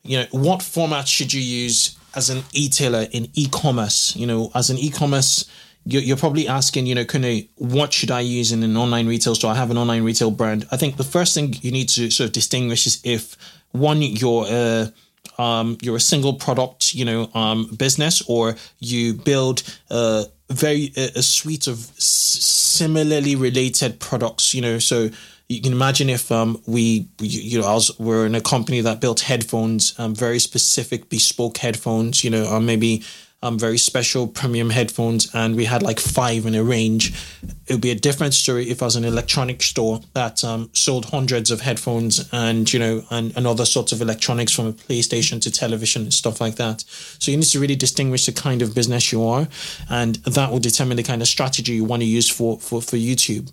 you 0.03 0.19
know, 0.19 0.27
what 0.33 0.63
format 0.63 1.09
should 1.09 1.33
you 1.33 1.41
use 1.41 1.97
as 2.15 2.29
an 2.29 2.43
e-tailer 2.53 3.07
in 3.13 3.29
e-commerce? 3.33 4.15
You 4.15 4.27
know, 4.27 4.51
as 4.55 4.69
an 4.69 4.77
e-commerce, 4.77 5.51
you're, 5.85 6.17
probably 6.17 6.47
asking, 6.47 6.87
you 6.87 6.95
know, 6.95 7.05
I, 7.25 7.49
what 7.57 7.93
should 7.93 8.11
I 8.11 8.21
use 8.21 8.53
in 8.53 8.63
an 8.63 8.77
online 8.77 9.07
retail 9.07 9.35
store? 9.35 9.51
I 9.51 9.57
have 9.57 9.71
an 9.71 9.79
online 9.79 10.05
retail 10.05 10.31
brand. 10.31 10.67
I 10.71 10.77
think 10.77 10.97
the 10.97 11.05
first 11.05 11.35
thing 11.35 11.55
you 11.61 11.73
need 11.73 11.89
to 11.91 12.11
sort 12.11 12.29
of 12.29 12.33
distinguish 12.33 12.87
is 12.87 13.01
if 13.05 13.37
one, 13.73 14.01
you're 14.03 14.47
uh, 14.49 14.87
um, 15.39 15.79
you're 15.83 15.97
a 15.97 16.01
single 16.01 16.35
product, 16.35 16.95
you 16.95 17.05
know, 17.05 17.31
um, 17.35 17.67
business, 17.77 18.23
or 18.29 18.57
you 18.79 19.15
build 19.15 19.63
a 19.91 20.27
very 20.51 20.93
a, 20.97 21.11
a 21.17 21.23
suite 21.23 21.67
of 21.67 21.79
similarly 21.99 23.35
related 23.35 23.99
products, 23.99 24.55
you 24.55 24.61
know. 24.61 24.79
So 24.79 25.11
you 25.49 25.61
can 25.61 25.73
imagine 25.73 26.09
if 26.09 26.31
um, 26.31 26.63
we, 26.67 27.09
you 27.21 27.61
know, 27.61 27.67
I 27.67 27.75
was, 27.75 27.99
we're 27.99 28.27
in 28.27 28.35
a 28.35 28.41
company 28.41 28.81
that 28.83 29.01
built 29.01 29.21
headphones, 29.21 29.99
um, 29.99 30.15
very 30.15 30.39
specific 30.39 31.09
bespoke 31.09 31.59
headphones, 31.59 32.25
you 32.25 32.31
know, 32.31 32.47
or 32.47 32.61
maybe 32.61 33.03
um, 33.43 33.59
very 33.59 33.79
special 33.79 34.27
premium 34.27 34.71
headphones, 34.71 35.35
and 35.35 35.57
we 35.57 35.65
had 35.65 35.83
like 35.83 35.99
five 35.99 36.47
in 36.47 36.55
a 36.55 36.63
range. 36.63 37.13
It 37.67 37.75
would 37.75 37.81
be 37.81 37.91
a 37.91 37.97
different 37.97 38.35
story 38.35 38.71
if 38.71 38.83
I 38.83 38.87
was 38.87 38.97
an 38.97 39.05
electronic 39.05 39.63
store 39.63 40.01
that 40.15 40.45
um, 40.45 40.71
sold 40.73 41.07
hundreds 41.07 41.51
of 41.51 41.61
headphones 41.61 42.29
and 42.33 42.73
you 42.73 42.79
know 42.79 43.03
and, 43.11 43.37
and 43.37 43.47
other 43.47 43.65
sorts 43.65 43.93
of 43.93 44.01
electronics 44.01 44.53
from 44.53 44.67
a 44.67 44.73
PlayStation 44.73 45.41
to 45.43 45.51
television 45.51 46.03
and 46.03 46.15
stuff 46.15 46.41
like 46.41 46.57
that. 46.57 46.85
So 47.19 47.31
you 47.31 47.37
need 47.37 47.47
to 47.47 47.61
really 47.61 47.77
distinguish 47.77 48.27
the 48.27 48.33
kind 48.33 48.63
of 48.63 48.75
business 48.75 49.13
you 49.13 49.25
are, 49.25 49.49
and 49.91 50.17
that 50.17 50.51
will 50.51 50.61
determine 50.61 50.97
the 50.97 51.03
kind 51.03 51.21
of 51.21 51.29
strategy 51.29 51.73
you 51.73 51.85
want 51.85 52.03
to 52.03 52.07
use 52.07 52.29
for 52.29 52.61
for, 52.61 52.81
for 52.81 52.97
YouTube. 52.97 53.51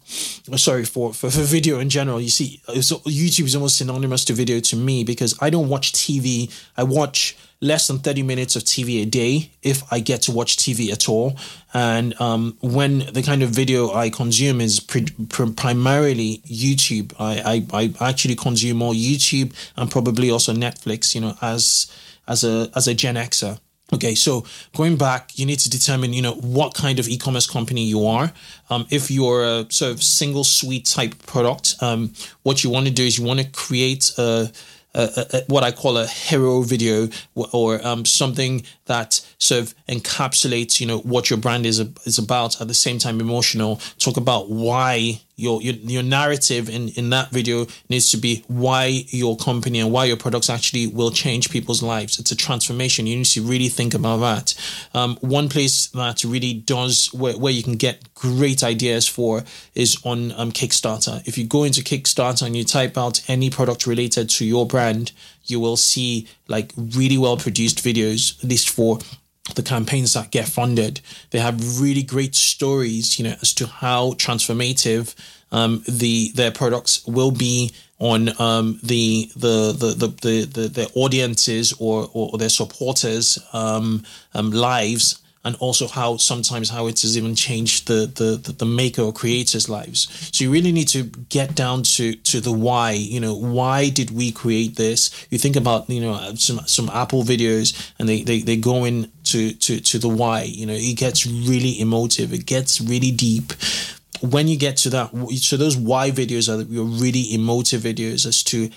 Sorry 0.59 0.85
for, 0.85 1.13
for 1.13 1.31
for 1.31 1.41
video 1.41 1.79
in 1.79 1.89
general. 1.89 2.21
You 2.21 2.29
see, 2.29 2.61
YouTube 2.67 3.45
is 3.45 3.55
almost 3.55 3.77
synonymous 3.77 4.23
to 4.25 4.33
video 4.33 4.59
to 4.59 4.75
me 4.75 5.03
because 5.03 5.35
I 5.41 5.49
don't 5.49 5.69
watch 5.69 5.93
TV. 5.93 6.51
I 6.77 6.83
watch 6.83 7.35
less 7.61 7.87
than 7.87 7.99
30 7.99 8.23
minutes 8.23 8.55
of 8.55 8.63
TV 8.63 9.01
a 9.01 9.05
day 9.05 9.51
if 9.61 9.81
I 9.91 9.99
get 9.99 10.21
to 10.23 10.31
watch 10.31 10.57
TV 10.57 10.91
at 10.91 11.09
all. 11.09 11.37
And 11.73 12.19
um, 12.21 12.57
when 12.61 12.99
the 12.99 13.21
kind 13.21 13.43
of 13.43 13.49
video 13.49 13.93
I 13.93 14.09
consume 14.09 14.61
is 14.61 14.79
pre- 14.79 15.07
pre- 15.27 15.51
primarily 15.51 16.41
YouTube, 16.45 17.13
I, 17.19 17.65
I, 17.73 17.93
I 18.01 18.09
actually 18.09 18.35
consume 18.35 18.77
more 18.77 18.93
YouTube 18.93 19.53
and 19.75 19.91
probably 19.91 20.31
also 20.31 20.53
Netflix, 20.53 21.13
you 21.13 21.21
know, 21.21 21.35
as 21.41 21.91
as 22.27 22.43
a 22.43 22.69
as 22.75 22.87
a 22.87 22.93
Gen 22.93 23.15
Xer. 23.15 23.59
Okay, 23.91 24.13
so 24.13 24.45
going 24.75 24.97
back, 24.97 25.37
you 25.39 25.47
need 25.47 25.57
to 25.59 25.69
determine, 25.69 26.13
you 26.13 26.21
know, 26.21 26.33
what 26.33 26.75
kind 26.75 26.99
of 26.99 27.07
e-commerce 27.07 27.49
company 27.49 27.85
you 27.85 28.05
are. 28.05 28.31
Um, 28.69 28.85
if 28.91 29.09
you're 29.09 29.43
a 29.43 29.65
sort 29.71 29.91
of 29.91 30.03
single 30.03 30.43
suite 30.43 30.85
type 30.85 31.17
product, 31.25 31.73
um, 31.81 32.13
what 32.43 32.63
you 32.63 32.69
want 32.69 32.85
to 32.85 32.91
do 32.93 33.03
is 33.03 33.17
you 33.17 33.25
want 33.25 33.39
to 33.39 33.47
create 33.47 34.11
a 34.19 34.51
a, 34.93 35.25
a, 35.33 35.41
what 35.47 35.63
I 35.63 35.71
call 35.71 35.97
a 35.97 36.07
hero 36.07 36.61
video 36.61 37.09
or 37.35 37.85
um, 37.85 38.05
something 38.05 38.63
that 38.85 39.21
sort 39.37 39.61
of 39.61 39.75
encapsulates, 39.87 40.79
you 40.79 40.87
know, 40.87 40.99
what 40.99 41.29
your 41.29 41.37
brand 41.37 41.65
is 41.65 41.79
is 42.05 42.17
about. 42.17 42.59
At 42.61 42.67
the 42.67 42.73
same 42.73 42.99
time, 42.99 43.19
emotional. 43.19 43.79
Talk 43.97 44.17
about 44.17 44.49
why 44.49 45.21
your 45.39 45.61
your, 45.61 45.75
your 45.75 46.03
narrative 46.03 46.69
in, 46.69 46.89
in 46.89 47.09
that 47.09 47.31
video 47.31 47.65
needs 47.87 48.11
to 48.11 48.17
be 48.17 48.43
why 48.47 49.03
your 49.07 49.37
company 49.37 49.79
and 49.79 49.91
why 49.91 50.05
your 50.05 50.17
products 50.17 50.49
actually 50.49 50.87
will 50.87 51.11
change 51.11 51.49
people's 51.49 51.81
lives. 51.81 52.19
It's 52.19 52.31
a 52.31 52.35
transformation. 52.35 53.07
You 53.07 53.17
need 53.17 53.25
to 53.25 53.41
really 53.41 53.69
think 53.69 53.93
about 53.93 54.17
that. 54.17 54.53
Um, 54.93 55.17
one 55.21 55.49
place 55.49 55.87
that 55.87 56.23
really 56.23 56.53
does 56.53 57.13
where, 57.13 57.37
where 57.37 57.53
you 57.53 57.63
can 57.63 57.75
get 57.75 58.13
great 58.13 58.63
ideas 58.63 59.07
for 59.07 59.43
is 59.75 59.97
on 60.03 60.31
um, 60.33 60.51
Kickstarter. 60.51 61.25
If 61.27 61.37
you 61.37 61.45
go 61.45 61.63
into 61.63 61.81
Kickstarter 61.81 62.45
and 62.45 62.55
you 62.55 62.63
type 62.63 62.97
out 62.97 63.21
any 63.29 63.49
product 63.49 63.87
related 63.87 64.29
to 64.31 64.45
your 64.45 64.65
brand, 64.65 65.11
you 65.45 65.59
will 65.59 65.77
see 65.77 66.27
like 66.47 66.73
really 66.77 67.17
well 67.17 67.37
produced 67.37 67.79
videos, 67.79 68.37
at 68.43 68.49
least 68.49 68.69
for 68.69 68.99
the 69.55 69.63
campaigns 69.63 70.13
that 70.13 70.31
get 70.31 70.47
funded. 70.47 71.01
They 71.31 71.39
have 71.39 71.81
really 71.81 72.03
great 72.03 72.35
stories, 72.35 73.19
you 73.19 73.25
know, 73.25 73.35
as 73.41 73.53
to 73.55 73.67
how 73.67 74.11
transformative 74.13 75.15
um, 75.51 75.83
the 75.87 76.31
their 76.35 76.51
products 76.51 77.05
will 77.07 77.31
be 77.31 77.71
on 77.99 78.29
um, 78.39 78.79
the, 78.81 79.29
the, 79.35 79.73
the 79.73 80.07
the 80.07 80.45
the 80.45 80.67
the 80.67 80.91
audiences 80.95 81.73
or 81.79 82.09
or 82.13 82.37
their 82.37 82.49
supporters' 82.49 83.39
um, 83.53 84.03
um, 84.33 84.51
lives 84.51 85.21
and 85.49 85.57
also 85.57 85.87
how 85.87 86.15
sometimes 86.17 86.69
how 86.69 86.85
it 86.85 87.01
has 87.01 87.17
even 87.17 87.33
changed 87.33 87.87
the, 87.87 88.05
the 88.19 88.53
the 88.53 88.65
maker 88.65 89.01
or 89.01 89.11
creator's 89.11 89.67
lives. 89.67 90.29
So 90.31 90.43
you 90.43 90.51
really 90.51 90.71
need 90.71 90.89
to 90.89 91.05
get 91.29 91.55
down 91.55 91.81
to 91.95 92.13
to 92.13 92.39
the 92.39 92.51
why. 92.51 92.91
You 92.91 93.19
know 93.19 93.33
why 93.33 93.89
did 93.89 94.11
we 94.11 94.31
create 94.31 94.75
this? 94.75 95.09
You 95.31 95.39
think 95.39 95.55
about 95.55 95.89
you 95.89 96.01
know 96.01 96.35
some 96.35 96.59
some 96.67 96.87
apple 96.89 97.23
videos 97.23 97.67
and 97.97 98.07
they 98.07 98.21
they, 98.21 98.41
they 98.41 98.57
go 98.57 98.85
in 98.85 99.11
to 99.31 99.53
to 99.53 99.79
to 99.79 99.97
the 99.97 100.07
why. 100.21 100.43
You 100.43 100.67
know 100.67 100.77
it 100.77 100.97
gets 100.97 101.25
really 101.25 101.81
emotive. 101.81 102.31
It 102.31 102.45
gets 102.45 102.79
really 102.79 103.11
deep. 103.11 103.53
When 104.21 104.47
you 104.47 104.57
get 104.57 104.77
to 104.83 104.89
that 104.91 105.07
so 105.41 105.57
those 105.57 105.77
why 105.77 106.11
videos 106.11 106.47
are 106.47 106.61
your 106.61 106.85
really 106.85 107.33
emotive 107.33 107.81
videos 107.81 108.27
as 108.27 108.43
to 108.43 108.69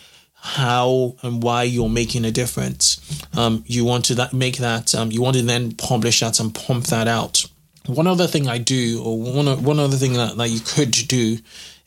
how 0.45 1.15
and 1.23 1.41
why 1.41 1.63
you're 1.63 1.89
making 1.89 2.25
a 2.25 2.33
difference. 2.33 3.01
Um, 3.37 3.63
you 3.69 3.85
want 3.85 4.07
to 4.07 4.17
that, 4.17 4.33
make 4.33 4.57
that, 4.57 4.93
um, 4.93 5.13
you 5.13 5.23
want 5.23 5.37
to 5.37 5.43
then 5.43 5.73
publish 5.73 6.19
that 6.19 6.41
and 6.41 6.53
pump 6.53 6.87
that 6.87 7.07
out. 7.07 7.47
One 7.87 8.09
other 8.09 8.27
thing 8.27 8.49
I 8.49 8.59
do, 8.59 9.01
or 9.05 9.21
one, 9.21 9.63
one 9.63 9.79
other 9.79 9.97
thing 9.97 10.15
that, 10.15 10.37
that 10.37 10.51
you 10.51 10.59
could 10.59 10.91
do 10.91 11.39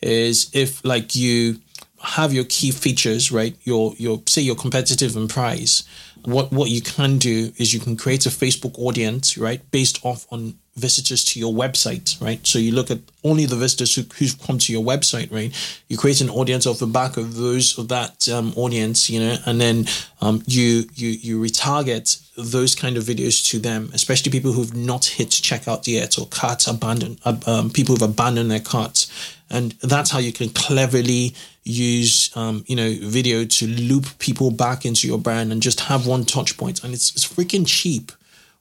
is 0.01 0.49
if 0.53 0.83
like 0.85 1.15
you 1.15 1.59
have 2.01 2.31
your 2.31 2.45
key 2.45 2.71
features, 2.71 3.29
right? 3.29 3.57
Your, 3.63 3.93
your, 3.97 4.21
say 4.25 4.41
your 4.41 4.55
competitive 4.55 5.17
in 5.17 5.27
price. 5.27 5.83
What, 6.23 6.53
what 6.53 6.69
you 6.69 6.81
can 6.81 7.17
do 7.17 7.51
is 7.57 7.73
you 7.73 7.81
can 7.81 7.97
create 7.97 8.25
a 8.25 8.29
Facebook 8.29 8.79
audience, 8.79 9.37
right? 9.37 9.69
Based 9.71 10.05
off 10.05 10.27
on 10.31 10.57
visitors 10.77 11.23
to 11.23 11.39
your 11.39 11.53
website, 11.53 12.21
right? 12.21 12.45
So 12.45 12.59
you 12.59 12.73
look 12.73 12.91
at 12.91 12.99
only 13.23 13.45
the 13.45 13.55
visitors 13.55 13.95
who, 13.95 14.01
who've 14.17 14.37
come 14.41 14.57
to 14.59 14.73
your 14.73 14.83
website, 14.83 15.31
right? 15.31 15.53
You 15.87 15.97
create 15.97 16.19
an 16.19 16.29
audience 16.29 16.67
off 16.67 16.79
the 16.79 16.87
back 16.87 17.15
of 17.15 17.35
those 17.35 17.77
of 17.79 17.87
that 17.87 18.27
um, 18.27 18.51
audience, 18.57 19.09
you 19.09 19.21
know, 19.21 19.37
and 19.45 19.61
then 19.61 19.85
um, 20.21 20.43
you 20.47 20.83
you 20.93 21.09
you 21.09 21.39
retarget 21.39 22.21
those 22.35 22.75
kind 22.75 22.97
of 22.97 23.05
videos 23.05 23.49
to 23.51 23.59
them, 23.59 23.89
especially 23.93 24.31
people 24.31 24.51
who've 24.51 24.75
not 24.75 25.05
hit 25.05 25.29
checkout 25.29 25.87
yet 25.87 26.19
or 26.19 26.27
cart 26.27 26.67
abandoned, 26.67 27.19
um, 27.47 27.69
people 27.69 27.95
who've 27.95 28.09
abandoned 28.09 28.51
their 28.51 28.59
carts, 28.59 29.09
and 29.49 29.71
that's 29.81 30.11
how 30.11 30.19
you 30.19 30.33
can 30.33 30.49
cleverly 30.49 31.33
use 31.63 32.35
um, 32.35 32.65
you 32.67 32.75
know 32.75 32.93
video 33.01 33.45
to 33.45 33.65
loop 33.65 34.19
people 34.19 34.51
back 34.51 34.85
into 34.85 35.07
your 35.07 35.17
brand 35.17 35.53
and 35.53 35.61
just 35.61 35.79
have 35.79 36.05
one 36.05 36.25
touch 36.25 36.57
point, 36.57 36.83
and 36.83 36.93
it's 36.93 37.15
it's 37.15 37.25
freaking 37.25 37.65
cheap 37.65 38.11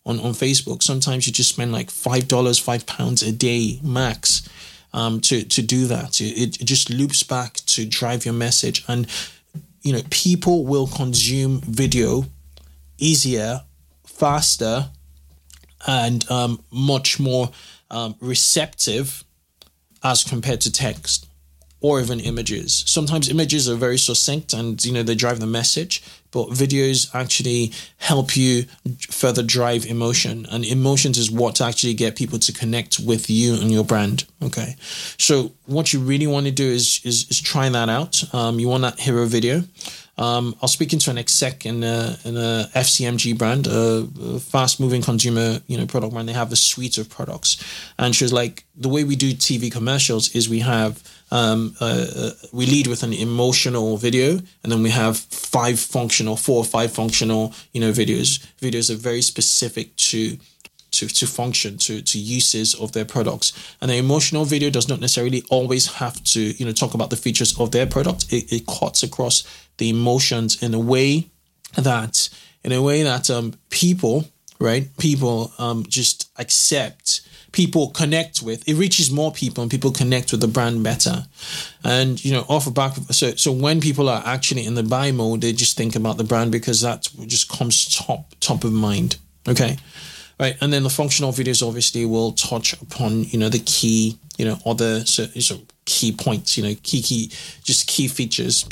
on, 0.07 0.21
on 0.21 0.33
Facebook. 0.33 0.83
Sometimes 0.83 1.27
you 1.27 1.33
just 1.33 1.51
spend 1.51 1.73
like 1.73 1.91
five 1.91 2.29
dollars, 2.29 2.59
five 2.59 2.87
pounds 2.87 3.23
a 3.23 3.33
day 3.33 3.81
max 3.83 4.49
um, 4.93 5.21
to 5.23 5.45
to 5.45 5.63
do 5.63 5.87
that. 5.87 6.21
It, 6.21 6.61
it 6.61 6.65
just 6.65 6.91
loops 6.91 7.23
back 7.23 7.55
to 7.67 7.85
drive 7.85 8.25
your 8.25 8.35
message, 8.35 8.85
and 8.89 9.07
you 9.83 9.93
know 9.93 10.03
people 10.11 10.65
will 10.65 10.87
consume 10.87 11.61
video 11.61 12.25
easier, 12.99 13.63
faster, 14.07 14.91
and 15.87 16.31
um, 16.31 16.63
much 16.71 17.19
more 17.19 17.51
um, 17.91 18.15
receptive 18.21 19.25
as 20.03 20.23
compared 20.23 20.61
to 20.63 20.73
text 20.73 21.27
or 21.81 22.01
even 22.01 22.21
images. 22.21 22.85
Sometimes 22.87 23.29
images 23.29 23.69
are 23.69 23.75
very 23.75 23.99
succinct 23.99 24.53
and 24.55 24.83
you 24.85 24.93
know 24.93 25.03
they 25.03 25.15
drive 25.15 25.41
the 25.41 25.47
message, 25.47 26.03
but 26.35 26.49
videos 26.49 27.15
actually 27.15 27.73
help 27.97 28.37
you 28.37 28.65
further 29.09 29.43
drive 29.43 29.87
emotion, 29.87 30.47
and 30.51 30.65
emotions 30.65 31.17
is 31.17 31.31
what 31.31 31.61
actually 31.61 31.95
get 31.95 32.17
people 32.17 32.41
to 32.41 32.53
connect 32.53 32.99
with 32.99 33.31
you 33.31 33.55
and 33.55 33.71
your 33.71 33.85
brand. 33.85 34.25
Okay, 34.43 34.75
so 35.17 35.53
what 35.67 35.93
you 35.93 36.01
really 36.01 36.27
want 36.27 36.47
to 36.47 36.53
do 36.53 36.65
is 36.65 37.01
is, 37.05 37.31
is 37.31 37.41
try 37.41 37.69
that 37.69 37.89
out. 37.89 38.23
Um, 38.35 38.59
you 38.59 38.69
want 38.69 38.83
that 38.83 38.99
hero 38.99 39.25
video. 39.27 39.63
Um, 40.17 40.55
I 40.61 40.65
was 40.65 40.73
speaking 40.73 41.01
to 41.01 41.11
an 41.11 41.19
exec 41.19 41.67
in 41.67 41.83
a, 41.83 42.17
in 42.25 42.37
a 42.37 42.69
FCMG 42.75 43.37
brand, 43.37 43.67
a, 43.67 44.09
a 44.23 44.39
fast 44.39 44.79
moving 44.79 45.03
consumer, 45.03 45.61
you 45.67 45.77
know, 45.77 45.87
product 45.87 46.13
brand. 46.13 46.29
They 46.29 46.33
have 46.35 46.53
a 46.53 46.57
suite 46.57 46.99
of 46.99 47.09
products, 47.09 47.63
and 47.99 48.15
she 48.15 48.25
was 48.25 48.33
like, 48.33 48.65
the 48.77 48.89
way 48.89 49.05
we 49.05 49.17
do 49.17 49.33
TV 49.33 49.71
commercials 49.71 50.35
is 50.35 50.49
we 50.49 50.61
have 50.61 51.03
um, 51.31 51.75
uh, 51.81 52.07
uh, 52.17 52.31
we 52.53 52.67
lead 52.67 52.87
with 52.87 53.03
an 53.03 53.13
emotional 53.13 53.97
video, 53.97 54.33
and 54.63 54.73
then 54.73 54.83
we 54.83 54.91
have 54.91 55.17
five 55.19 55.81
functional, 55.81 56.37
four 56.37 56.59
or 56.59 56.65
five 56.65 56.93
functional, 56.93 57.53
you 57.73 57.81
know, 57.81 57.91
videos. 57.91 58.47
Videos 58.61 58.91
are 58.91 58.97
very 58.97 59.23
specific 59.23 59.97
to 59.97 60.39
to, 60.95 61.09
to 61.09 61.27
function 61.27 61.77
to 61.79 62.01
to 62.03 62.19
uses 62.19 62.75
of 62.75 62.93
their 62.93 63.05
products 63.05 63.53
and 63.81 63.91
the 63.91 63.97
emotional 63.97 64.45
video 64.45 64.71
does 64.71 64.89
not 64.89 65.01
necessarily 65.01 65.43
always 65.51 65.95
have 65.95 66.23
to 66.25 66.41
you 66.41 66.65
know 66.65 66.73
talk 66.73 66.95
about 66.95 67.11
the 67.11 67.17
features 67.17 67.59
of 67.59 67.73
their 67.73 67.87
product 67.87 68.33
it, 68.33 68.53
it 68.53 68.67
cuts 68.67 69.03
across 69.03 69.43
the 69.79 69.91
emotions 69.91 70.63
in 70.63 70.73
a 70.73 70.79
way 70.79 71.29
that 71.77 72.29
in 72.63 72.73
a 72.73 72.81
way 72.81 73.03
that 73.03 73.29
um 73.29 73.55
people 73.71 74.25
right 74.61 74.89
people 74.99 75.53
um 75.59 75.85
just 75.89 76.31
accept 76.39 77.23
people 77.55 77.91
connect 77.91 78.43
with 78.43 78.69
it 78.69 78.75
reaches 78.75 79.13
more 79.13 79.31
people 79.31 79.63
and 79.63 79.71
people 79.71 79.93
connect 79.93 80.33
with 80.33 80.41
the 80.41 80.49
brand 80.49 80.83
better. 80.83 81.25
And 81.85 82.23
you 82.23 82.33
know 82.33 82.45
off 82.49 82.65
the 82.65 82.73
back 82.73 82.97
of, 82.97 83.15
so 83.15 83.37
so 83.37 83.53
when 83.53 83.81
people 83.81 84.09
are 84.09 84.23
actually 84.27 84.67
in 84.67 84.75
the 84.75 84.83
buy 84.83 85.13
mode 85.13 85.41
they 85.41 85.53
just 85.53 85.77
think 85.77 85.95
about 85.95 86.17
the 86.17 86.25
brand 86.25 86.51
because 86.51 86.81
that 86.81 87.09
just 87.27 87.49
comes 87.49 87.97
top 87.97 88.35
top 88.41 88.65
of 88.65 88.73
mind 88.73 89.19
okay? 89.47 89.79
Right 90.39 90.57
and 90.61 90.73
then 90.73 90.83
the 90.83 90.91
functional 90.91 91.31
videos 91.31 91.67
obviously 91.67 92.05
will 92.05 92.33
touch 92.33 92.73
upon 92.83 93.23
you 93.25 93.39
know 93.39 93.49
the 93.49 93.61
key 93.61 94.19
you 94.37 94.45
know 94.45 94.59
other 94.67 95.07
so, 95.07 95.27
so 95.27 95.61
key 95.85 96.11
points 96.11 96.59
you 96.59 96.65
know 96.65 96.75
key 96.83 97.03
key 97.03 97.31
just 97.63 97.87
key 97.87 98.09
features. 98.09 98.65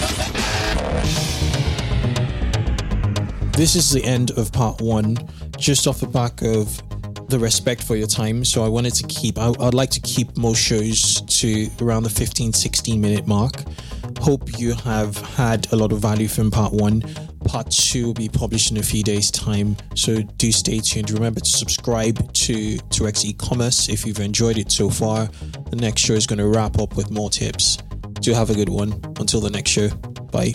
This 3.53 3.77
is 3.77 3.93
the 3.93 4.03
end 4.03 4.33
of 4.33 4.51
part 4.51 4.81
one 4.81 5.19
just 5.57 5.87
off 5.87 6.01
the 6.01 6.09
back 6.09 6.43
of 6.43 6.83
the 7.33 7.39
respect 7.39 7.83
for 7.83 7.97
your 7.97 8.07
time. 8.07 8.45
So 8.45 8.63
I 8.63 8.69
wanted 8.69 8.95
to 8.95 9.07
keep, 9.07 9.39
I, 9.39 9.49
would 9.49 9.75
like 9.75 9.91
to 9.91 10.01
keep 10.01 10.37
most 10.37 10.61
shows 10.61 11.23
to 11.23 11.69
around 11.81 12.03
the 12.03 12.11
15, 12.11 12.53
16 12.53 13.01
minute 13.01 13.27
mark. 13.27 13.65
Hope 14.21 14.59
you 14.59 14.75
have 14.75 15.17
had 15.17 15.73
a 15.73 15.77
lot 15.77 15.93
of 15.93 15.99
value 15.99 16.29
from 16.29 16.51
part 16.51 16.73
one. 16.73 17.01
Part 17.47 17.71
two 17.71 18.07
will 18.07 18.15
be 18.15 18.29
published 18.29 18.71
in 18.71 18.77
a 18.77 18.83
few 18.83 19.03
days' 19.03 19.31
time. 19.31 19.77
So 19.97 20.23
do 20.37 20.53
stay 20.53 20.79
tuned. 20.81 21.11
Remember 21.11 21.41
to 21.41 21.51
subscribe 21.51 22.33
to, 22.35 22.77
to 22.79 23.07
X 23.09 23.25
e-commerce 23.25 23.89
if 23.89 24.07
you've 24.07 24.21
enjoyed 24.21 24.59
it 24.59 24.71
so 24.71 24.91
far. 24.91 25.29
The 25.71 25.77
next 25.77 26.03
show 26.03 26.13
is 26.13 26.27
going 26.27 26.39
to 26.39 26.47
wrap 26.47 26.79
up 26.79 26.97
with 26.97 27.11
more 27.11 27.31
tips. 27.31 27.79
Do 28.21 28.33
have 28.35 28.51
a 28.51 28.55
good 28.55 28.69
one. 28.69 28.93
Until 29.19 29.41
the 29.41 29.51
next 29.51 29.71
show. 29.71 29.89
Bye. 30.31 30.55